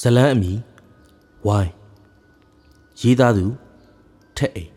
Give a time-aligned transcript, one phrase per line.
[0.00, 0.52] ဇလန်းအမီ
[1.46, 1.72] ဝိုင်း
[3.00, 3.44] ရေးသားသူ
[4.36, 4.70] ထက်အိမ်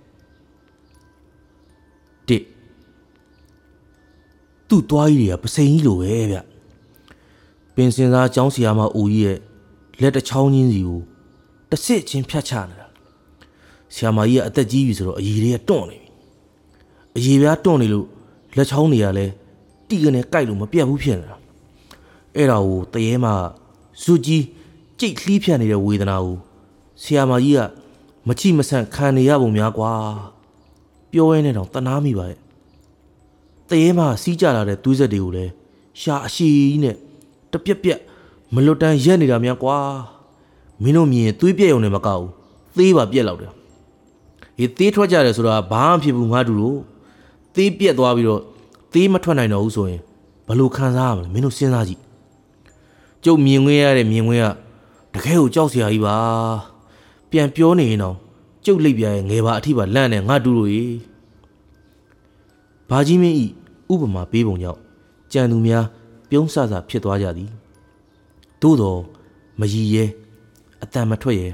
[2.27, 2.43] တစ်
[4.67, 6.37] သူ့သွားကြီးတွေကပစိန်ကြီးလိုပဲဗျ
[7.75, 9.37] ပင်စင်သားကျောင်းစီယာမအိုကြီးရဲ့
[10.01, 10.99] လက်တစ်ချောင်းချင်းစီကို
[11.69, 12.87] တစ်စစ်ချင်းဖြတ်ချနေတာ
[13.93, 15.97] ဆီယာမကြီးကအသက်ကြီးပြီဆိုတော့အည်တွေကတွန့်နေ
[17.13, 18.07] ပြီအည်ပြားတွန့်နေလို့
[18.57, 19.31] လက်ချောင်းတွေကလည်း
[19.87, 21.37] တီကနေကြိုက်လို့မပြတ်ဘူးဖြစ်နေတာ
[22.35, 23.33] အဲ့ဒါကိုတရေမှာ
[24.03, 24.43] ဇူကြီး
[25.01, 26.37] ကြိတ်လှီးဖြတ်နေတဲ့ဝေဒနာကို
[27.01, 27.61] ဆီယာမကြီးက
[28.27, 29.91] မချိမဆန့်ခံနေရပုံများကွာ
[31.11, 32.39] ပြောရင်းနဲ့တော့တနာမိပါရဲ့
[33.69, 35.51] တရေမှာစီးကြလာတဲ့သွေးဆက်တွေကိုလည်း
[36.01, 36.95] ရှာအရှိကြီးနဲ့
[37.51, 37.99] တပြက်ပြက်
[38.53, 39.77] မလွတ်တမ်းရက်နေတာများကွာ
[40.83, 42.31] မင်းတို့မြင်ရင်သွေးပြက်ုံနဲ့မကောက်ဘူး
[42.77, 43.51] သေးပါပြက်လောက်တယ်
[44.57, 46.77] ဒီသေးထွက်ကြတယ်ဆိုတာဘာမှဖြစ်ဘူးငါတို့လို့
[47.55, 48.41] သေးပြက်သွားပြီးတော့
[48.93, 50.01] သေးမထွက်နိုင်တော့ဘူးဆိုရင်
[50.47, 52.01] ဘယ်လိုခံစားရမလဲမင်းတို့စဉ်းစားကြည့်
[53.23, 54.45] ကျုပ်မြင်ခွင့်ရတဲ့မြင်ခွင့်က
[55.13, 56.17] တကယ်ကိုကြောက်စရာကြီးပါ
[57.29, 58.15] ပြန်ပြောနေရင်တော့
[58.65, 60.85] ကျုပ်လိပ်ပြရဲ့ငယ်ပါအထိပါလန့်နေငါတူလို့ရေ
[62.89, 63.45] ဘာကြီးမင်းဤ
[63.91, 64.79] ဥပမာပေးပုံကြောင့်
[65.33, 65.85] ကြံသူများ
[66.29, 67.49] ပြုံးဆဆဖြစ်သွားကြသည်
[68.61, 68.99] သို့တော်
[69.59, 70.05] မရည်ရဲ
[70.83, 71.49] အတန်မထွက်ရဲ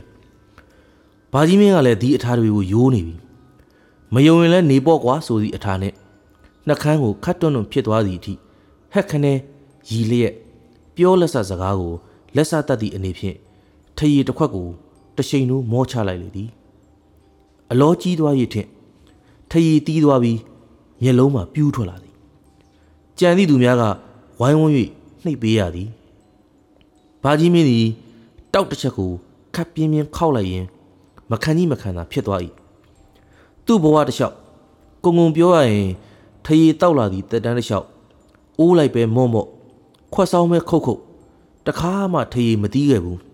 [1.34, 3.16] ဘာကြီးမင်းကလည်းဒီအထာတွေကိုယိုးနေပြီ
[4.14, 5.94] မယုံရင်လည်းနေပေါ့ကွာဆိုသည့်အထာနဲ့
[6.68, 8.34] နှက်ခမ်းကိုခတ်တွန်းတွန်းဖြစ်သွားသည့်အထိ
[8.94, 9.34] ဟက်ခနဲ
[9.90, 10.34] ရီလျက်
[10.96, 11.94] ပြောလက်ဆစကားကို
[12.36, 13.38] လက်ဆတတ်သည့်အနေဖြင့်
[13.98, 14.68] ထရီတစ်ခွက်ကို
[15.18, 16.50] တရှိန်တို့မောချလိုက်လေသည်
[17.72, 18.68] အလောကြီးသွားရထင်
[19.50, 20.40] ထရီတီးသွားပြီး
[21.02, 22.14] မျက်လုံးမှာပြူးထွက်လာသည်
[23.20, 23.84] ကြံသည့်သူများက
[24.40, 24.74] ဝိုင်းဝန်း၍
[25.24, 25.90] နှိပ်ပေးရသည်
[27.24, 27.86] ဘာကြီးမင်းသည်
[28.54, 29.12] တောက်တစ်ချက်ကို
[29.56, 30.66] ခပ်ပြင်းပြင်းခောက်လိုက်ရင်
[31.32, 32.42] မခံကြီးမခံတာဖြစ်သွား၏
[33.66, 34.36] သူ့ဘဝတစ်လျှောက်
[35.04, 35.90] ကုံကုံပြောရရင်
[36.46, 37.88] ထရီတောက်လာသည့်တက်တန်းတစ်လျှောက်
[38.60, 39.48] အိုးလိုက်ပဲမော့မော့
[40.14, 41.02] ခွက်ဆောင်ပဲခုတ်ခုတ်
[41.66, 43.27] တခါမှထရီမတီးခဲ့ဘူး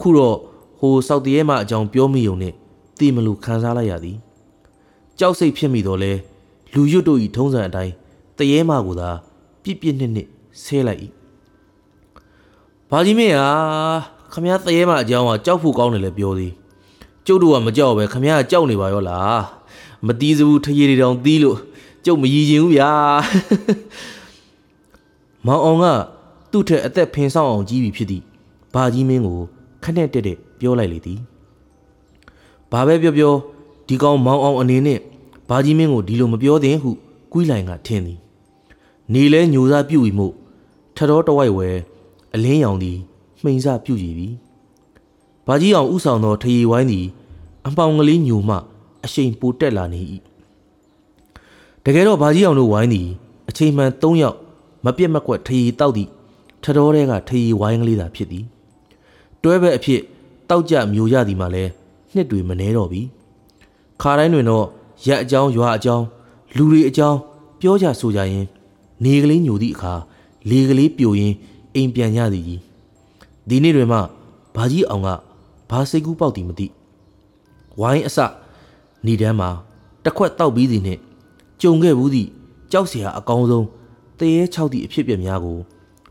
[0.00, 0.36] ခုတော့
[0.78, 2.54] ဟိုစောက်တရဲမှအကြောင်းပြောမိုံနဲ့
[2.98, 4.16] တည်မလို့ခံစားလိုက်ရသည်
[5.18, 6.12] ကြောက်စိတ်ဖြစ်မိတော့လဲ
[6.74, 7.92] လူရွတ်တို့ဤထုံးစံအတိုင်း
[8.38, 9.10] တရဲမှကိုသာ
[9.62, 10.28] ပြစ်ပြစ်နှစ်နှစ်
[10.62, 11.00] ဆဲလိုက်၏
[12.90, 13.50] ဘာကြီးမင်းဟာ
[14.32, 16.52] ခမရတရဲမှအကြောင်းကကြောက်ဖို့ကောင်းတယ်လေပြောသည်
[17.26, 19.42] ကျုပ်တို့ကမကြောက်ပဲခမရကကြောက်နေပါရောလား
[20.06, 21.58] မတီးစဘူးထရေတွေတောင်တီးလို့
[22.04, 22.90] ကျုပ်မရည်ချင်ဘူးဗျာ
[25.46, 25.84] မောင်အောင်က
[26.50, 28.22] သူ့ထက်အသက်ဖင်ဆောင်အောင်ကြီးပြီဖြစ်သည်
[28.74, 29.59] ဘာကြီးမင်းကိုခ
[29.96, 31.20] နဲ့တက်တက်ပြောလိုက်လေသည်
[32.72, 33.34] ဘာပဲပြောပြော
[33.88, 34.98] ဒီကောင်မောင်အောင်အနေနဲ့
[35.48, 36.90] ဘာကြီးမင်းကိုဒီလိုမပြောသင့်ဟု
[37.32, 38.18] ကွီးလိုင်ကထင်သည်
[39.12, 40.34] နေလဲညိုစားပြုတ်ဤမို့
[40.96, 41.68] ထတော်တဝိုက်ဝဲ
[42.34, 42.98] အလင်းရောင်သည်
[43.42, 44.28] မှိန်စပြုတ်ကြည်ပြီ
[45.46, 47.06] ဘာကြီးအောင်ဥဆောင်သောထရီဝိုင်းသည်
[47.66, 48.56] အပေါင်ကလေးညိုမှ
[49.04, 50.00] အရှိန်ပိုတက်လာနေ၏
[51.84, 53.08] တကယ်တော့ဘာကြီးအောင်တို့ဝိုင်းသည်
[53.48, 54.36] အချိန်မှန်၃ယောက်
[54.84, 56.10] မပြတ်မကွက်ထရီတောက်သည့်
[56.64, 58.44] ထတော်တဲကထရီဝိုင်းကလေးသာဖြစ်သည်
[59.43, 60.01] တွဲဘက်အဖြစ်
[60.49, 61.63] တောက်ကြမျိုးရသည်မှာလဲ
[62.13, 63.01] နှစ်တွေမနှဲတော့ပြီ
[64.01, 64.65] ခါတိုင်းတွင်တော့
[65.07, 66.05] ရက်အကြောင်းရွာအကြောင်း
[66.55, 67.17] လူတွေအကြောင်း
[67.61, 68.45] ပြောကြဆိုကြရင်
[69.03, 69.93] နေကလေးညိုသည့်အခါ
[70.49, 71.33] လေကလေးပြိုရင်
[71.73, 72.61] အိမ်ပြန်ရသည်ကြီး
[73.49, 73.99] ဒီနေ့တွင်မှ
[74.55, 75.09] ဘာကြီးအောင်က
[75.69, 76.67] ဘာစိတ်ကူးပေါက်သည်မသိ
[77.79, 78.19] ဝိုင်းအစ
[79.05, 79.49] နေတန်းမှာ
[80.03, 81.01] တစ်ခွက်တောက်ပြီးသည်နှင့်
[81.61, 82.29] ကြုံခဲ့ဘူးသည့်
[82.71, 83.67] ကြောက်เสียအကောင်းဆုံး
[84.19, 85.57] တရေချောက်သည့်အဖြစ်ပြက်များကို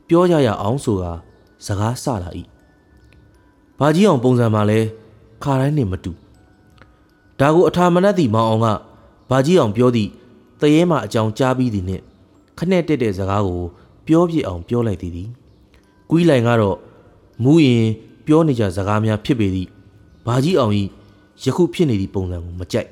[0.08, 1.12] ပြောကြရအောင်ဆိုတာ
[1.66, 2.30] စကားဆလာ၏
[3.79, 4.79] ဘာကြီးအောင်ပုံစံမှာလဲ
[5.43, 6.11] ခါတိုင်းနှင့်မတူ
[7.39, 8.67] ဒါကိုအထာမနတ်သည့်မောင်အောင်က
[9.29, 10.09] ဘာကြီးအောင်ပြောသည့်
[10.59, 12.03] တရေမှအကြောင်းကြားပြီးသည်နှင့်
[12.57, 13.61] ခနဲ့တက်တဲ့စကားကို
[14.07, 15.29] ပြောပြအောင်ပြောလိုက်သည်သည်
[16.09, 16.77] ကွီးလိုင်ကတော့
[17.43, 17.85] မူးရင်
[18.25, 19.69] ပြောနေကြစကားများဖြစ်ပေသည့်
[20.27, 20.83] ဘာကြီးအောင်ဤ
[21.43, 22.89] ယခုဖြစ်နေသည့်ပုံစံကိုမကြိုက်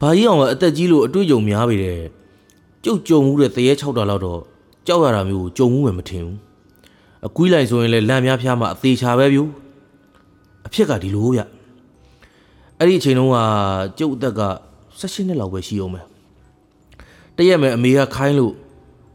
[0.00, 1.98] ဘာကြီးအောင်ကအသက်ကြီးလို့အတွေ့အကြုံများပေတဲ့
[2.84, 4.40] ကျုပ်ကြုံမှုတဲ့တရေ6တာလောက်တော့
[4.86, 6.49] ကြောက်ရတာမျိုးကိုကြုံမှုမှမထင်ဘူး
[7.26, 9.42] အကွီးလိုက်ဆိုရင်လည်းလမ်းများဖျားမှအသေးချာပဲဗျူ
[10.66, 11.40] အဖြစ်ကဒီလိုဗျ
[12.78, 13.38] အဲ့ဒီအချိန်တုန်းက
[13.98, 14.42] ကျုပ်အသက်က
[15.00, 16.06] 16နှစ်လောက်ပဲရှိအောင်မယ်
[17.36, 18.52] တရက်မဲ့အမေကခိုင်းလို့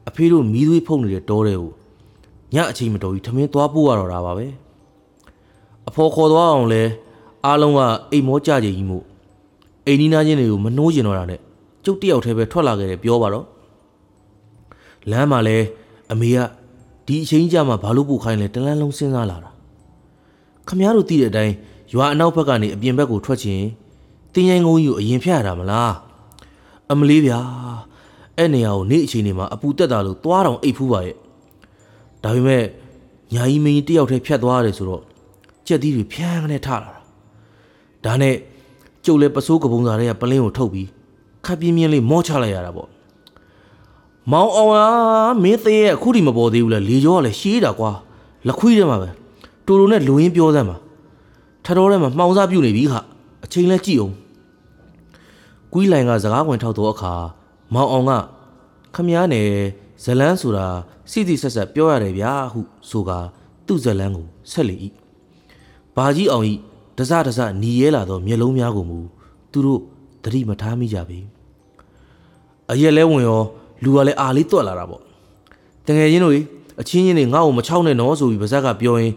[0.09, 1.71] အဖေတို့မီးသွေးဖုတ်နေတဲ့တောတဲ့ကို
[2.53, 4.47] ညအချိန်မတော်ကြီးထမင်းသွားပို့ရတော့တာပါပဲ
[5.87, 6.83] အဖော်ခေါ်သွားအောင်လဲ
[7.45, 7.79] အားလုံးက
[8.11, 9.03] အိမ်မောကြကြကြီးမို့
[9.85, 11.39] အိမ်နီးနားချင်းတွေကိုမနှိုးကျင်တော့တာနဲ့
[11.85, 13.45] ကျုပ်တယောက်တည်းပဲထွက်လာခဲ့တယ်ပြောပါတော့
[15.11, 15.57] လမ်းမှာလဲ
[16.11, 16.37] အမေက
[17.05, 19.51] ဒီအချိန်ကြမှာဘာလို့ပို့ခိုင်းလဲတလန်းလုံးစဉ်းစားလာတာ
[20.67, 21.53] ခမရတို့သိတဲ့အတိုင်း
[21.93, 23.61] ရွာအနောက်ဘက်ကနေအပြင်ဘက်ကိုထွက်ချင်
[24.33, 25.93] တင်းရင်ကုန်းကြီးကိုအရင်ဖျက်ရတာမလား
[26.91, 27.39] အမလေးဗျာ
[28.37, 31.15] အဲ့နေရာကိုနေ့အချိန်နေမှာအပူတက်တာလို့သွားတောင်အိတ်ဖူးပါရဲ့
[32.23, 32.63] ဒါပေမဲ့
[33.33, 35.03] ညာကြီးမင်းကြီးတယောက်တည်းဖြတ်သွားရတယ်ဆိုတော့
[35.67, 36.93] ကြက်သီးတွေဖြန်းကနေထလာတာ
[38.05, 38.35] ဒါနဲ့
[39.05, 40.87] ကျုပ်လည်းပစိုးကပုံစားတွေကပလင်းကိုထုတ်ပြီး
[41.45, 42.89] ခပ်ပြင်းပြင်းလေးမောချလိုက်ရတာပေါ့
[44.31, 44.86] မောင်အောင်ဟာ
[45.44, 47.92] မင်းသေးရဲ့အခုထိမပေါ်သေးဘူးလေလေကြောကလည်းရှေးတာကွာ
[48.48, 49.10] လက်ခွေးထဲမှာပဲ
[49.66, 50.77] တူတူနဲ့လူရင်းပြောစမ်းပါ
[51.66, 52.94] ထတော်ထဲမှာမှောင်စားပြုတ်နေပြီခ
[53.45, 54.13] အချိန်လဲကြည့်အောင်
[55.74, 57.13] ကွီးလိုင်ကစကားဝင်ထောက်တော့အခါ
[57.74, 58.12] မောင်အောင်က
[58.95, 59.50] ခမည်းနဲ့
[60.04, 60.68] ဇလန်းဆိုတာ
[61.12, 63.12] စီစီဆက်ဆက်ပြောရတယ်ဗျာဟုဆိုက
[63.68, 64.75] သူ့ဇလန်းကိုဆက်လေ၏
[65.95, 66.54] ဘာကြီးအောင်ဤ
[66.98, 69.00] တစတစညီရဲလာသောမျက်လုံးများကိုမူ
[69.51, 69.81] သူတို့
[70.24, 71.19] သတိမထားမိကြပေ
[72.72, 73.44] အရက်လဲဝင်ရော
[73.83, 75.01] လူကလည်းအာလေးတွက်လာတာပေါ့
[75.86, 76.36] တကယ်ချင်းတို့
[76.81, 79.13] အချင်းချင်းတွေငါ့ကိုမချောက်နဲ့နော်ဆိုပြီးပါဇက်ကပြောရင်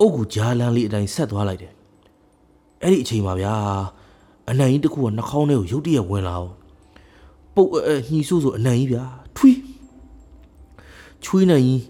[0.00, 1.72] အုတ်ကူကြားလန်းလေးအတိုင်းဆက်သွားလိုက်တယ်
[2.82, 3.54] အဲ့ဒီအချိန်မှာဗျာ
[4.50, 6.52] အနံကြီးတစ်ခုကနှာခေါင်းထဲကိုရုတ်တရက်ဝင်လာအောင်
[7.54, 9.04] ပုတ်အဲညှီဆိုးဆိုအနံကြီးဗျာ
[9.36, 9.58] ထွီး
[11.24, 11.82] ချွေးနိုင်ကြီး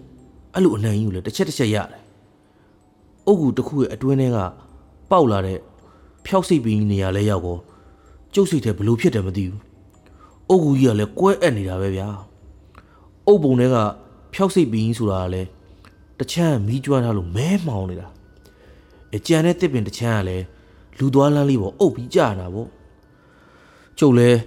[0.53, 2.01] အဲ့လိုအနံကြီးကိုလည်းတစ်ချက်တစ်ချက်ရတယ်
[3.25, 4.37] အုတ်ကူတစ်ခုရဲ့အတွင်းထဲက
[5.11, 5.59] ပေါက်လာတဲ့
[6.25, 7.59] ဖျောက်စိတ်ပင်ကြီးနေရာလဲရောက်တော့
[8.33, 9.68] ကျုပ်စိတ်ထဲဘလို့ဖြစ်တယ်မသိဘူး
[10.49, 12.07] အုတ်ကူကြီးကလည်းကွဲအပ်နေတာပဲဗျာ
[13.27, 13.75] အုတ်ပုံထဲက
[14.33, 15.47] ဖျောက်စိတ်ပင်ကြီးဆိုတာကလည်း
[16.19, 18.07] တချမ်းမီးကျွမ်းထားလို့မဲမှောင်နေတာ
[19.15, 20.45] အကြံတဲ့တစ်ပင်တချမ်းကလည်း
[20.97, 22.69] လူသွားလန်းလေးပေါ်အုပ်ပြီးကြာတာပေါ့
[23.99, 24.39] ကျုပ်လည်း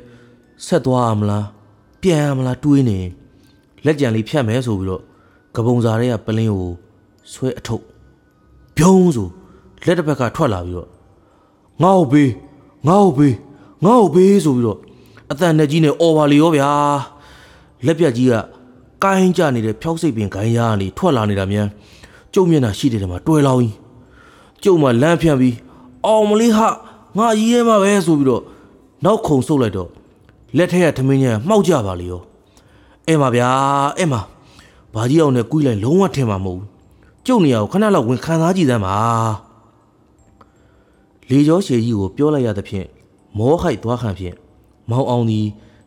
[0.66, 1.46] ဆက်သွားရမလား
[2.02, 2.98] ပြန်ရမလားတွေးနေ
[3.84, 5.02] လက်ကြံလေးဖြတ်မယ်ဆိုပြီးတော့
[5.56, 6.72] ကပုံစာတွေကပလင်းကို
[7.32, 7.84] ဆွဲအထုပ်
[8.76, 9.28] ပြုံးဆို
[9.86, 10.88] လက်တစ်ဖက်ကထွက်လာပြီးတော့
[11.82, 12.30] ငါ့ကိုပေး
[12.88, 13.34] ငါ့ကိုပေး
[13.84, 14.80] ငါ့ကိုပေးဆိုပြီးတော့
[15.32, 16.70] အတန်နဲ့ကြီးနဲ့အော်ပါလေရောဗျာ
[17.86, 18.34] လက်ပြက်ကြီးက
[19.02, 21.66] ကိုင်းကြနေတဲ့ဖြောက်စိတ်ပင်ခိုင်းရကနေထွက်လာနေတာမြန်
[22.34, 23.74] ကျုံမျက်နှာရှိတဲ့ထဲမှာတွဲလောင်းကြီး
[24.62, 25.56] ကျုံမှလမ်းဖြန့်ပြီး
[26.06, 26.68] အောင်မလေးဟာ
[27.18, 28.42] ငါကြီးရဲမှာပဲဆိုပြီးတော့
[29.04, 29.88] နောက်ခုံဆုပ်လိုက်တော့
[30.56, 32.22] လက်ထက်ကထမင်းကြီးကမှောက်ကြပါလေရော
[33.06, 33.48] အဲ့မှာဗျာ
[33.98, 34.20] အဲ့မှာ
[34.94, 36.66] ဘာကြီးအောင်နဲ့ကွီးလိုက်လုံးဝထင်မှာမဟုတ်ဘူး
[37.26, 38.96] ကျုံနေရကိုခဏလောက်ဝင်ခံစားကြည့်စမ်းပါ
[41.30, 42.86] လေကျော်ရှည်ကြီးကိုပြောလိုက်ရသဖြင့်
[43.38, 44.34] မောခိုက်သွားခံဖြင့်
[44.90, 45.46] မောင်အောင်သည်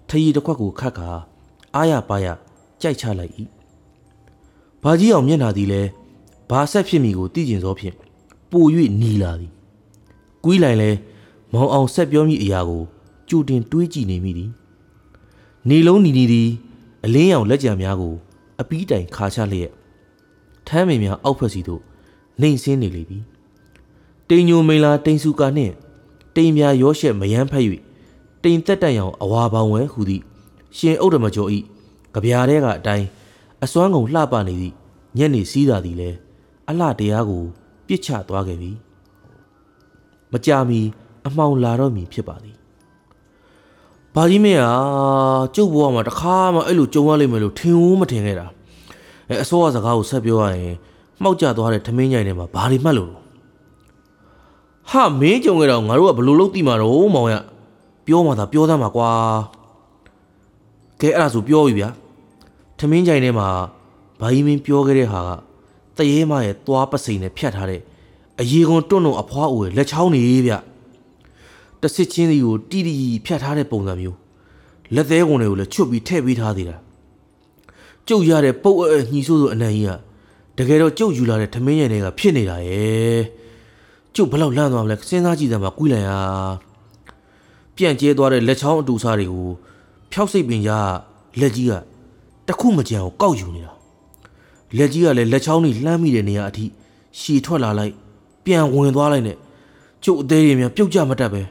[0.09, 1.09] ထရီတစ်ခွက်ကိုခတ်ခါ
[1.75, 2.27] အားရပါရ
[2.81, 3.33] ကြိုက်ချလိုက်၏
[4.83, 5.89] ဘာကြီးအောင်မျက်နှာသည်လည်း
[6.49, 7.95] ဘာဆက်ဖြစ်မိကိုသိကျင်သောဖြင့်
[8.51, 8.65] ပို၍
[9.01, 9.51] နီလာသည်
[10.43, 10.91] ကွီးလိုက်လဲ
[11.53, 12.83] မောင်အောင်ဆက်ပြောမိအရာကို
[13.29, 14.49] ကြိုတင်တွေးကြည့်နေမိသည်
[15.69, 16.49] နေလုံးနီနီသည်
[17.05, 18.15] အလင်းရောင်လက်ကြံများကို
[18.61, 19.71] အပီးတိုင်ခါချလျက်
[20.67, 21.81] ထမ်းမိန်များအောက်ဖက်စီသို့
[22.41, 23.19] နှိမ်ဆင်းနေလေပြီ
[24.29, 25.73] တိမ်ညိုမိန်လာတိမ်စုကာနှင့်
[26.35, 27.65] တိမ်များရောရှက်မယမ်းဖက်၍
[28.45, 30.23] တိမ်သက်တန့်ရောင်အဝါပေါင်ဝဲဟူသည့်
[30.77, 31.59] ရှင်ဥဒ္ဓမကျော်ဤ
[32.13, 33.07] ကြပြားတဲကအတိုင်း
[33.63, 34.73] အစွမ်းကုန်လှပနေသည့်
[35.17, 36.09] ညက်နေစည်းတာသည်လဲ
[36.69, 37.43] အလှတရားကို
[37.87, 38.71] ပြစ်ချသွားခဲ့ပြီ
[40.31, 40.81] မကြမီ
[41.27, 42.55] အမှောင်လာတော့မည်ဖြစ်ပါသည်
[44.15, 44.73] ဘာကြီးမင်းอ่ะ
[45.55, 48.47] ကျုပ်ဘဝမှာတခါမှအဲ့လိုကြုံရလိမ့်မယ်လို့ထင်ဦးမထင်ခဲ့တာ
[49.29, 50.75] အဲအစိုးရစကားကိုဆက်ပြောရရင်
[51.21, 53.11] မှောက်ကျသွားတဲ့ထမင်းကြိုင်ထဲမှာဘာတွေမှတ်လို့
[54.89, 57.35] ဟာမင်းကြုံခဲ့တော့ငါတို့ကဘလို့လို့တိမှာတော့မောင်ရ
[58.05, 59.09] ပြောမှသာပြောသမ်းမှာကွာ
[61.01, 61.89] ကဲအဲ့ဒါဆိုပြောပြီဗျာ
[62.79, 63.47] ထမင်းကြိုင်ထဲမှာ
[64.21, 65.29] ဘာကြီးမင်းပြောခဲ့တဲ့ဟာက
[65.97, 67.81] တရေမရဲ့သွားပစိန်နဲ့ဖြတ်ထားတဲ့
[68.41, 70.53] အရေကွန်တွန့်တွန့်အဖွားအိုရဲ့လက်ချောင်းနေဗျ
[71.81, 74.17] တစစ်ချင်းစီကိုတီတီဖြတ်ထားတဲ့ပုံစံမျိုး
[74.95, 76.77] လက်သေးကုန်တွေကိုလည်းချွတ်ပြီးထည့်ပေးထားသေးတာ
[78.07, 79.91] ကျုပ်ရတဲ့ပုတ်အဲညှီဆိုးဆိုအနံကြီးက
[80.57, 83.21] တကယ်တော့ကျုပ်ယူလာတဲ့ထမင်းရည်တွေကဖြစ်နေတာရဲ့
[84.15, 86.11] ကျုပ်ဘလောက်လန့်သွားမလဲစဉ်းစားကြည့်စမ်းပါကွီးလိုက်ရ
[87.75, 89.49] ပြန့်ကျဲသွားတဲ့လက်ချောင်းအတူစားတွေကို
[90.11, 90.69] ဖြောက်စိတ်ပင်ရ
[91.39, 91.73] လက်ကြီးက
[92.47, 93.73] တခုမကြံကိုကောက်ယူနေတာ
[94.77, 96.65] လက်ကြီးကလည်းလက်ချောင်းကြီးလှမ်းမိတဲ့နေရာအထိ
[97.19, 97.93] ရှည်ထွက်လာလိုက်
[98.45, 99.37] ပြန်ဝင်သွားလိုက်နဲ့
[100.03, 101.41] ကျုပ်အသေးတွေများပြုတ်ကြမတတ်ပဲ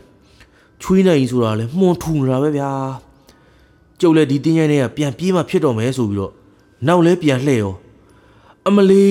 [0.83, 2.71] ချွေးနိုင်ဆိုတာလည်းမှုန်ထူနေတာပဲဗျာ
[4.01, 6.33] ကျုပ်လည်းဒီတင်းရိုင်းတွေကပြန်ပြေးမှဖြစ်တော့မယ်ဆိုပြီးတော့
[6.87, 7.75] နောက်လဲပြန်လှဲ့ရော
[8.67, 9.07] အမလီ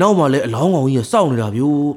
[0.00, 1.92] နောက်မှလည်းအလောင်းကောင်ကြီးကစောင့်နေတာဗျို့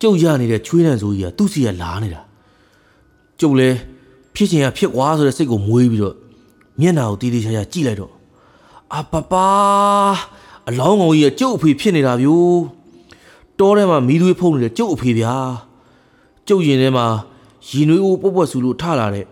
[0.00, 2.20] ကျုပ်ရနေတဲ့ချွေးနိုင်ဆိုကြီးကသူ့စီကလာနေတာ
[3.40, 3.76] ကျုပ်လည်း
[4.34, 6.16] ဖြစ်ချင်ရဖြစ်ွားဆိုတဲ့စိတ်ကိုမွေးပြီးတော့
[6.80, 8.12] မျက်နှာကိုတီးတီးချာချာကြည့်လိုက်တော့
[8.94, 9.48] အပပါ
[10.68, 12.58] အလောင်းကောင်ကြီးကကျုပ်အဖေဖြစ်နေတာဗျို့
[13.58, 15.34] တောထဲမှာမီးသွေးဖုံးနေတဲ့ကျုပ်အဖေဗျာ
[16.48, 17.06] ကျုပ်ရင်ထဲမှာ
[17.68, 19.24] ရီနွေးအိုးပုတ်ပွက်ဆူလို့ထလာတဲ့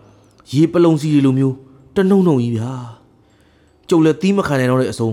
[0.53, 1.55] ရေပလုံစီတွေလိုမျိုး
[1.95, 2.71] တနှုံနှုံကြီးဗျာ
[3.89, 5.09] ကျုပ်လည်းသီးမခံနိုင်တော့တဲ့အစုံ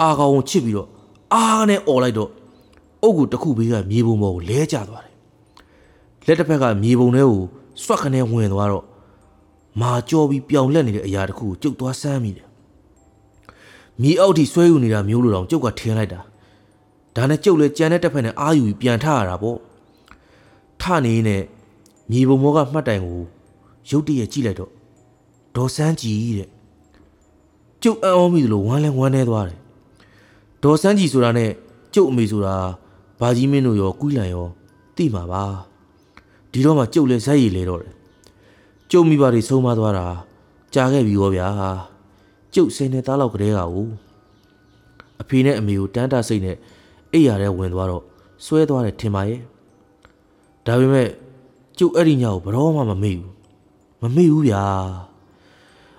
[0.00, 0.88] အာကောင်ကိုချစ်ပြီးတော့
[1.34, 2.30] အာနဲ့អော်လိုက်တော့
[3.02, 5.14] အုတ်ကူတစ်ခုဘေးကမြေပုံပေါ်ကိုလဲကျသွားတယ်
[6.26, 7.42] လက်တစ်ဖက်ကမြေပုံထဲကို
[7.84, 8.84] စွက်ခနဲ့ဝင်သွားတော့
[9.80, 12.46] မာကြောပြီးပြောင်လက်နေတဲ့အရာတစ်ခုကိုကျုပ်သွားဆမ်းမိတယ်
[14.02, 16.20] မြေအောက်ထိဆွဲယူနေတာမျိုးလိုတော့ကျုပ်ကထင်းလိုက်တာ
[17.16, 19.58] ဒါနဲ့ကျုပ်လည်းကြံတဲ့တစ်ဖက်နဲ့အာယူပြီးပြန်ထရတာပေါ့
[20.80, 21.42] ထနေနဲ့
[22.10, 23.20] မြေပုံမောကမှတ်တိုင်ကို
[23.90, 24.70] ရုတ်တရက်ကြည့်လိုက်တော့
[25.56, 26.48] ဒေါ်စန်းကြည်တဲ့
[27.82, 29.58] ကျုပ်အံ့ဩမိသလိုဝမ်းလဲဝမ်းနေသွားတယ်
[30.62, 31.50] ဒေါ်စန်းကြည်ဆိုတာနဲ့
[31.94, 32.56] ကျုပ်အမေဆိုတာ
[33.20, 34.46] ဘာကြီးမင်းတို့ရောကွီးလန်ရော
[34.96, 35.44] သိမှာပါ
[36.56, 37.92] ဒီတော့မှကျုပ်လည်းဇက်ရည်လဲတော့တယ်
[38.90, 40.06] ကျုပ်မိဘတွေဆုံးမသွားတာ
[40.74, 41.48] ကြာခဲ့ပြီရောဗျာ
[42.54, 43.82] ကျုပ်ဆယ်နှစ်သားလောက်ကလေးက ਉ
[45.22, 46.56] အဖေနဲ့အမေကိုတန်းတာစိတ်နဲ့
[47.12, 48.02] အိယာထဲဝင်သွားတော့
[48.44, 49.40] ဆွဲသွားတယ်ထင်ပါရဲ့
[50.66, 51.08] ဒါပေမဲ့
[51.78, 53.32] ကျုပ်အဲ့ဒီညကိုဘရောမှမမေ့ဘူး
[54.02, 54.64] မမေ့ဘူးဗျာ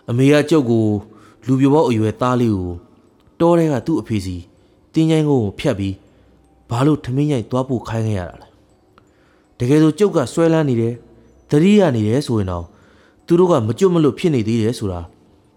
[0.09, 0.85] အမေကကျုပ်ကို
[1.45, 2.71] လူပြဘောအရွယ်သားလေးကို
[3.39, 4.37] တောထဲကသူ့အဖေစီ
[4.93, 5.95] တင်းချိုင်းကိုဖြတ်ပြီး
[6.69, 8.46] ဘာလို့ထမင်းရိုက်သွားဖို့ခိုင်းခဲ့ရတာလဲ
[9.59, 10.93] တကယ်ဆိုကျုပ်ကဆွဲလန်းနေတယ်
[11.51, 12.65] တတိယနေတယ်ဆိုရင်တော့
[13.25, 15.01] သူတို့ကမကြွမလို့ဖြစ်နေသေးတယ်ဆိုတာ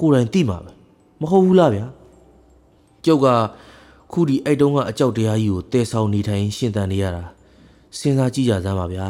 [0.00, 0.70] ကိုယ်တိုင်သိမှာပဲ
[1.20, 1.86] မဟုတ်ဘူးလားဗျာ
[3.04, 3.26] ကျုပ်က
[4.12, 7.24] ခုဒီအဲ့တုန်းကအကြောက်တရားကြီးကိုတည်ဆောင်နေထိုင်ရှင်သန်နေရတာ
[7.98, 9.08] စဉ်းစားကြည့်ကြစမ်းပါဗျာ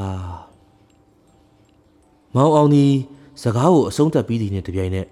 [2.34, 2.84] မောင်အောင်ဒီ
[3.42, 5.06] စကားကိုအဆုံးသတ်ပြီးသည်နှင့်တပြိုင်နက်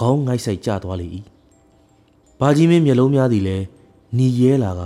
[0.00, 1.06] ခေါင်းငိုက်ဆိုင်ကျသွားလေ၏
[2.40, 3.64] ဘာကြီးမင်းမျက်လုံးများသည်လည်း
[4.18, 4.82] နီရဲလာက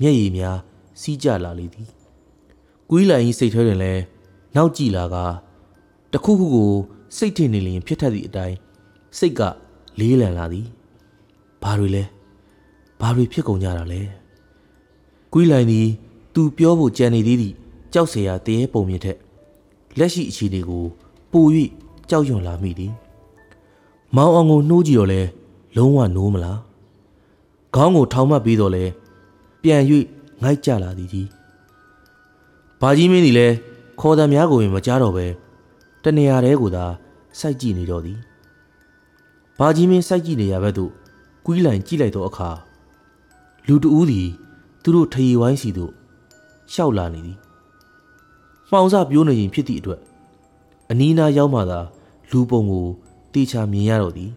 [0.00, 0.56] မျက်ရည်များ
[1.00, 1.88] စီးကျလာလေသည်
[2.91, 4.01] ကွီးလိုင်၏စိတ်ထဲတွင်လည်း
[4.55, 5.15] နောက်ကြည့်လာက
[6.13, 6.71] တခုခုကို
[7.17, 8.55] စိတ်ထင်နေလျင်ဖြစ်ထက်သည့်အတိုင်း
[9.17, 9.41] စိတ်က
[9.99, 10.67] လေးလံလာသည်
[11.63, 12.03] ဘာတွေလဲ
[13.01, 14.01] ဘာတွေဖြစ်ကုန်ကြတာလဲ
[15.33, 15.87] ကွီးလိုင်သည်
[16.33, 17.55] သူပြောဖို့ကြံနေသေးသည့်
[17.93, 19.17] ကြောက်เสียရတရေပုံမြင်ထက်
[19.97, 20.83] လက်ရှိအခြေအနေကို
[21.31, 21.45] ပို၍
[22.09, 22.93] ကြောက်ရွံ့လာမိသည်
[24.15, 25.21] မောင်အောင်ကိုနှိုးကြည့်တော့လဲ
[25.77, 26.59] လုံးဝနိုးမလား
[27.75, 28.83] ခေါင်းကိုထောင်မှတ်ပြီးတော့လဲ
[29.61, 29.81] ပြန်၍
[30.41, 31.27] ငိုက်ကြလာသည်ကြီး
[32.84, 33.48] ဘာကြီးမင်းသည်လဲ
[34.00, 35.26] ခေါ်တဲ့များကိုရင်မကြားတော့ပဲ
[36.02, 36.84] တနေရာတဲကိုသာ
[37.38, 38.18] စိုက်ကြည့်နေတော့သည်
[39.58, 40.90] ဘာကြီးမင်းစိုက်ကြည့်နေရဘက်သို့
[41.46, 42.50] ကွီးလိုင်ကြည့်လိုက်သောအခါ
[43.66, 44.28] လူတဦးသည်
[44.82, 45.92] သူတို့ထရီဝိုင်းစီသို့
[46.72, 47.38] ရှောက်လာနေသည်
[48.70, 50.00] မှောင်စပြိုးနေရင်ဖြစ်သည့်အတွက်
[50.90, 51.80] အနီးနားရောက်မှသာ
[52.30, 52.86] လူပုံကို
[53.32, 54.30] တေချာမြင်ရတော့သည်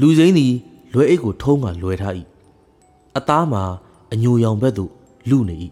[0.00, 0.52] လူစိမ်းသည်
[0.92, 2.14] လွယ်အိတ်ကိုထုံးကလွယ်ထား၏
[3.16, 3.62] အသားမှာ
[4.12, 4.90] အညိုရောင်ဘက်သို့
[5.30, 5.56] လူနေ၏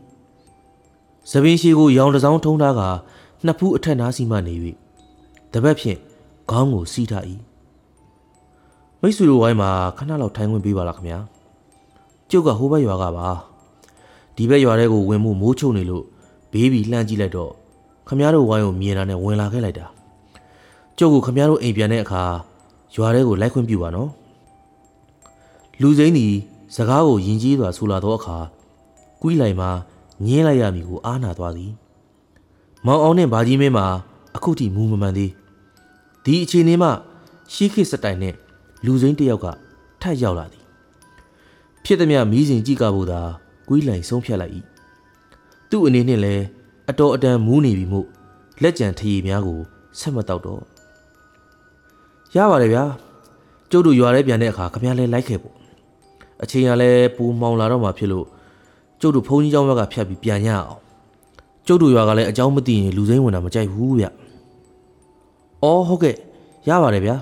[1.30, 2.82] သပင်းရှိကိုရောင်တစောင်းထုံးထားက
[3.44, 4.54] နှစ်ဖူးအထက်နားစီမှနေ၍
[5.52, 5.98] တပတ်ဖြင့်
[6.50, 7.24] ခေါင်းကိုစီးထား၏
[9.00, 11.18] မိတ်ဆွေတို့ဝိုင်းမှာခဏလောက်ထိုင်ဝင်ပေးပါလားခင်ဗျာ
[12.30, 13.28] ကျုပ်ကဟိုဘက်ရွာကပါ
[14.36, 16.04] ဒီဘက်ရွာထဲကိုဝင်မှုမိုးချုံနေလို့
[16.52, 17.52] ဘေးဘီလှမ်းကြည့်လိုက်တော့
[18.08, 19.86] ခမရတို့ဝိုင်းကိုမြင်လာနဲ့ဝင်လာခဲ့လိုက်တာ
[20.98, 22.22] ကျုပ်ကခမရတို့အိမ်ပြန်တဲ့အခါ
[22.94, 24.10] ရွာထဲကိုလိုက်ခွင့်ပြုပါနော်
[25.80, 26.26] လူစိမ်းဒီ
[26.76, 28.36] စကားကိုယဉ်ကျေးစွာဆူလာသောအခါ
[29.22, 29.70] ကွီးလိုက်မှာ
[30.24, 31.72] ငင်းလိုက်ရမည်ကိုအားနာသွားသည်
[32.86, 33.86] မောင်အောင်နဲ့ဘာကြီးမင်းမှာ
[34.36, 35.32] အခုထိမူမမှန်သေး
[36.24, 36.90] ဒီအချိန်လေးမှ
[37.52, 38.34] ရှီးခိစတိုင်နဲ့
[38.84, 39.46] လူစိမ်းတစ်ယောက်က
[40.00, 40.64] ထပ်ရောက်လာသည်
[41.84, 43.20] ဖြစ်သည်မြမီးစင်ကြည့်ကဖို့သာ
[43.68, 44.54] ကွီးလိုက်ဆုံးဖြတ်လိုက်၏
[45.70, 46.44] သူ့အနေနဲ့လည်း
[46.90, 48.06] အတော်အတန်မူးနေပြီမို့
[48.62, 49.60] လက်ကြံထရီများကို
[49.98, 50.62] ဆက်မတော့တော့
[52.36, 52.84] ရပါတယ်ဗျာ
[53.70, 55.56] ကျုပ်တို့ရွာထဲပြန်တဲ့အခါခမရလဲလိုက်ခဲ့ပေါ့
[56.42, 58.26] အချိန်ကလည်းပူမောင်လာတော့မှဖြစ်လို့
[59.00, 60.80] ကျုပ်တို့ဘုန်းကြီးကျောင်းဘက်ကဖြတ်ပြီးပြန်ရအောင်
[61.66, 64.06] ကျုပ်တို့ရွာကလည်းအကြောင်းမသိရင်လူစိမ်းဝင်တာမကြိုက်ဘူးဗျ
[65.62, 66.14] အော်ဟုတ်ကဲ့
[66.68, 67.16] ရပါတယ်ဗျာ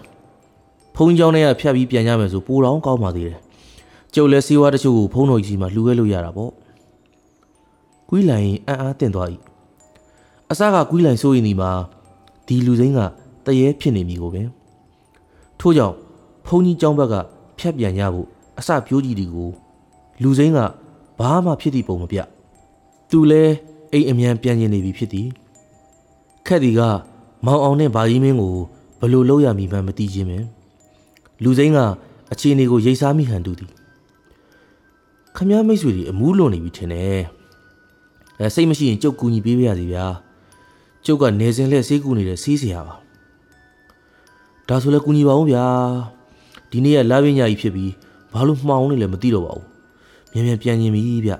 [0.96, 3.38] ဘုန်းကြီးကျောင်းထဲကဖြတ်ပြီးပြန်ရမယ်ဆိုပိုတောင်ကောင်းပါသေးတယ်
[4.14, 6.52] ကျုပ်လည်းစီးဝါးတချို့ကိုဖုန်းတော်ကြီးမှာလှူခဲ့လို့ရတာပေါ့
[8.08, 9.28] ကွီးလိုင်အံ့အားတင့်သွား၏
[10.50, 11.70] အစကကွီးလိုင်စိုးရင်ဒီမှာ
[12.46, 13.00] ဒီလူစိမ်းက
[13.46, 14.48] တရေဖြစ်နေမည်ကိုပင်
[15.60, 15.94] ထို့ကြောင့်
[16.46, 17.14] ဘုန်းကြီးကျောင်းဘက်က
[17.58, 18.26] ဖြတ်ပြန်ရဖို့
[18.58, 19.50] အစပြိုးကြီးတွေကို
[20.22, 20.58] လူစိမ်းက
[21.18, 22.18] ဘာမှဖြစ်သည့်ပုံမပြ
[23.10, 23.42] သူလဲ
[23.92, 25.28] အိမ်အမြန်ပြန်ကျင်နေပြီဖြစ်သည်
[26.46, 26.80] ခက်ဒီက
[27.46, 28.54] မောင်အောင်နဲ့ဗာကြီးမင်းကို
[29.00, 30.44] ဘလို့လောက်ရမည်မှမသိခြင်းပင်
[31.42, 31.78] လူစိမ်းက
[32.32, 33.70] အခြေအနေကိုရိတ်စားမိဟန်တူသည်
[35.36, 37.22] ခမည်းမိတ်ဆွေတွေအမူးလွန်နေပြီထင်တယ်
[38.40, 40.04] အဲစိတ်မရှိရင်ကြုတ်ကူညီပေးပါရစေဗျာ
[41.04, 42.94] ကျုပ်ကနေစဉ်လှည့်ဆေးကူနေတဲ့ဆေးဆရာပါ
[44.68, 45.64] ဒါဆိုလဲကူညီပါဦးဗျာ
[46.70, 47.92] ဒီနေ့ကလာပညာကြီးဖြစ်ပြီး
[48.32, 49.75] ဘာလို့မှောင်နေလဲမသိတော့ပါဘူး
[50.36, 51.32] မြန်မြန်ပြန်ရင်ပြီဗျ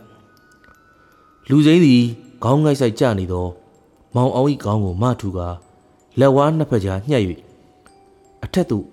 [1.49, 2.03] လူစိမ်းသည်
[2.43, 3.50] ခေါင်းငိုက်ဆိုင်ကြနေတော့
[4.15, 5.38] မောင်အောင်ဤခေါင်းကိုမထူက
[6.21, 7.23] လက်ဝါးနှစ်ဖက်ကြားညှက်၍
[8.45, 8.85] အထက်သို့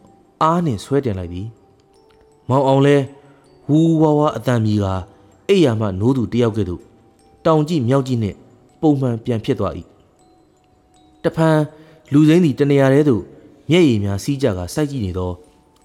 [0.41, 1.47] အားနှင့်ဆွဲတင်လိုက်သည်
[2.49, 2.97] မောင်အောင်လဲ
[3.69, 4.85] ဝူဝါဝါအတန်မီက
[5.49, 6.81] အိယာမှနိုးသူတယောက်ကဲ့သို့
[7.45, 8.37] တောင်ကြည့်မြောက်ကြည့်နှင့်
[8.81, 9.73] ပုံမှန်ပြန်ဖြစ်သွား၏
[11.23, 11.57] တဖန်
[12.11, 13.23] လူစိမ်းသည်တနေရာထဲသို့
[13.69, 15.31] မျက်ရည်များစီးကြကစိုက်ကြည့်နေသော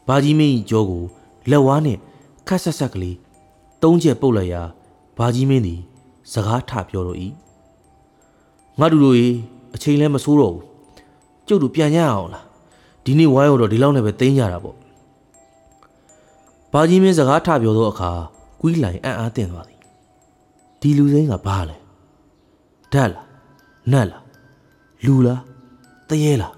[0.08, 1.02] ဘာကြီးမင်း၏ကြောကို
[1.50, 2.00] လက်ဝါးနှင့်
[2.48, 3.16] ခတ်ဆက်ဆက်ကလေး
[3.82, 4.62] သုံးချက်ပုတ်လိုက်ရာ
[5.18, 5.80] ဘာကြီးမင်းသည်
[6.32, 7.18] စကားထပြောတော့၏
[8.78, 9.28] ငါတို့တို့ရေ
[9.74, 10.64] အချိန်လည်းမဆိုးတော့ဘူး
[11.46, 12.44] ကျုပ်တို့ပြန်ရအောင်လား
[13.04, 14.76] ဒီနေ့ဝိုင်းတော့ဒီလောက်နဲ့ပဲတင်းကြတာပေါ့
[16.72, 18.10] ဘာကြီးမင်းစကားထပြောသောအခါ
[18.60, 19.80] ကွီးလိုင်အံ့အားတင်သွားသည်
[20.80, 21.76] ဒီလူစိမ်းကဘာလဲ
[22.92, 23.26] ဓာတ်လား
[23.92, 24.24] နတ်လား
[25.04, 25.40] လူလား
[26.08, 26.54] တရေလား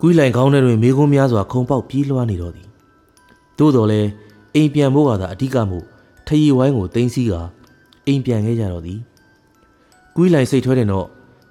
[0.00, 2.68] ကွီးလိုင်ခေါင်းထဲတွင်မိကုံးများစွာခုံပေါက်ပြေးလွှားနေတော့သည်
[3.58, 4.08] သို့တော်လည်း
[4.55, 5.85] အိမ်ပြန်ဖို့ကသာအဓိကမို့
[6.27, 7.33] ထရီဝိုင်းကိုတင်းစီးက
[8.07, 8.99] အိမ်ပြန်ခဲ့ကြတော့သည်
[10.15, 11.07] ကွီးလိုင်စိတ်ထွဲတဲ့တော့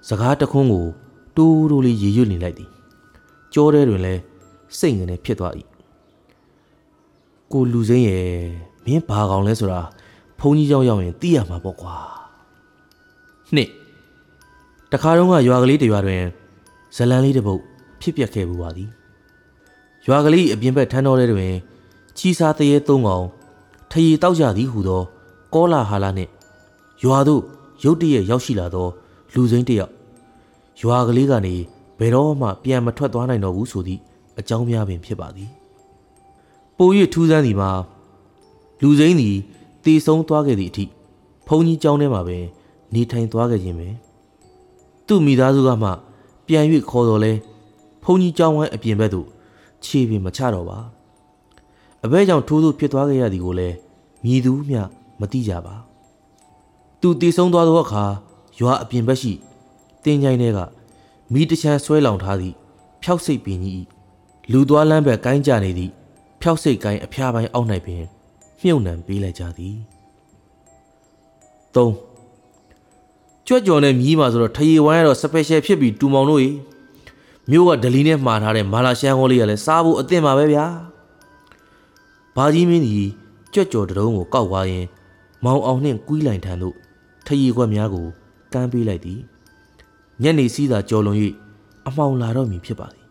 [0.08, 0.86] စကားတခွန်းကို
[1.36, 2.70] တိုးတိုးလေးရေရွတ်နေလိုက်သည်
[3.54, 4.20] ကြောထဲတွင်လည်း
[4.78, 5.54] စိတ်ငနေဖြစ်သွား၏
[7.52, 8.26] ကိုလူစိမ်းရဲ့
[8.84, 9.80] မင်းဘာကောင်လဲဆိုတာ
[10.38, 11.96] ဘုန်းကြီးเจ้าရောက်ရင်သိရမှာပေါ့ကွာ
[13.54, 13.68] နှစ်
[14.92, 16.22] တခါတော့ကရွာကလေးတစ်ရွာတွင်
[16.96, 17.60] ဇလန်လေးတစ်ပုတ်
[18.00, 18.88] ဖြစ်ပျက်ခဲ့ဘူးပါသည်
[20.06, 21.52] ရွာကလေးအပြင်ဘက်ထန်းတော်ထဲတွင်
[22.17, 23.25] ချီစာတရေသုံးကောင်
[23.91, 25.01] ထရီတောက်ကြသည်ဟုသော
[25.53, 26.31] ကောလာဟာလာနှင့်
[27.03, 27.41] ရွာသို့
[27.83, 28.87] ရုတ်တရက်ရောက်ရှိလာသော
[29.33, 29.93] လူစိမ်းတစ်ယောက်
[30.81, 31.55] ရွာကလေးကနေ
[31.99, 34.01] ဘယ်တော့မှပြန်မထွက်သွားနိုင်တော့ဘူးဆိုသည့်
[34.39, 35.49] အကြောင်းများပင်ဖြစ်ပါသည်
[36.77, 37.71] ပို၍ထူးဆန်းသည်မှာ
[38.81, 39.35] လူစိမ်းသည်
[39.85, 40.85] တည်ဆုံးသွားခဲ့သည့်အထိ
[41.47, 42.43] ဘုန်းကြီးကျောင်းထဲမှာပင်
[42.93, 43.87] နေထိုင်သွားခဲ့ခြင်းပဲ
[45.07, 45.89] သူ့မိသားစုကမှ
[46.47, 47.31] ပြန်၍ခေါ်တော်လဲ
[48.03, 49.27] ဘုန်းကြီးကျောင်းဝိုင်းအပြင်ဘက်သို့
[49.85, 50.79] ခြေပင်မချတော့ပါ
[52.05, 53.75] အဘဲကြောင့်ထိုးထိုးဖြစ်သွားခဲ့ရသည်ကိုလည်း
[54.23, 54.81] မြည်သူမျှ
[55.19, 55.75] မသိကြပါ
[57.01, 58.03] သူတည်ဆုံးသွားသောအခါ
[58.59, 59.33] ရွာအပြင်ဘက်ရှိ
[60.03, 60.59] တင်းကြိုင်းထဲက
[61.33, 62.55] မိတချမ်းဆွဲလောင်ထားသည့်
[63.03, 63.75] ဖြောက်စိတ်ပင်ကြီး၏
[64.51, 65.91] လူသွားလမ်းဘက်ကိုင်းကြနေသည့်
[66.41, 68.03] ဖြောက်စိတ်ကိုင်းအဖျားပိုင်းအောက်၌ပင်
[68.61, 69.75] မြုပ်နှံပေးလိုက်ကြသည်
[71.75, 71.89] ၃
[73.47, 76.55] ကြွက်ကြော်နဲ့မြည်မှာဆိုတော့ထရီဝိုင်းကတော့စပယ်ရှယ်ဖြစ်ပြီးတူမောင်တို့ကြီး
[77.49, 80.65] မြို့ကဒလီနဲ့မှာထားတဲ့မာလာရှန်ဟောလေးကလည်းစားဖို့အသင့်ပါပဲဗျာ
[82.35, 83.09] ဘာကြီးမင်းကြီး
[83.53, 84.85] ကြွက်ကြော်တရုံးကိုကောက်သွားရင်
[85.43, 86.75] မောင်အောင်နှင့်ကွီးလိုင်ထန်တို့
[87.25, 88.07] ထရီခွက်များကို
[88.53, 89.19] ကမ်းပေးလိုက်သည်
[90.21, 91.17] ညနေစည်းသာကြော်လွန်၍
[91.87, 93.05] အမှောင်လာတော့မည်ဖြစ်ပါသည်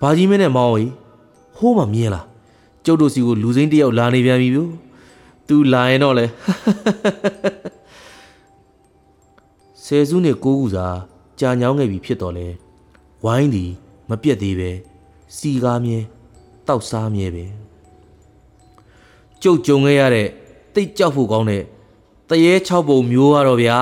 [0.00, 0.92] ဘာကြီးမင်းနဲ့မောင်ကြီး
[1.56, 2.26] ဟိုးမှမြင်လား
[2.84, 4.60] ကျုပ်တို့စီကိုလူစိမ်းတစ်ယောက်လာနေပြန်ပြီဗျ
[5.48, 6.26] သူလာရင်တော့လေ
[9.84, 10.86] ဆယ်စုနှစ်ကိုးခုစာ
[11.40, 12.46] ကြာညောင်းခဲ့ပြီဖြစ်တော်လဲ
[13.24, 13.70] ဝိုင်းသည်
[14.08, 14.70] မပြတ်သေးပဲ
[15.36, 15.98] စီကားမြဲ
[16.68, 17.44] တောက်စားမြဲပဲ
[19.42, 20.28] ကျုပ်ကြုံခဲ့ရတဲ့
[20.74, 21.62] တိတ်ကြောက်ဖို့ကောင်းတဲ့
[22.28, 23.80] တရေ၆ပုံမျိုးရတော့ဗျာ